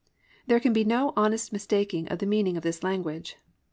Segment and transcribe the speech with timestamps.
[0.25, 3.35] "+ There can be no honest mistaking of the meaning of this language.